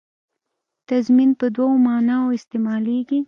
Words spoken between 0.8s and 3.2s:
تضمین په دوو معناوو استعمالېږي.